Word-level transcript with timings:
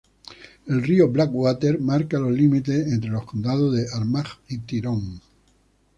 El 0.65 0.81
río 0.81 1.09
Blackwater 1.11 1.79
marca 1.79 2.17
los 2.17 2.31
límites 2.31 2.91
entre 2.91 3.11
los 3.11 3.23
condados 3.25 3.71
de 3.75 3.85
Armagh 3.93 4.39
y 4.49 4.57
Tyrone. 4.57 5.21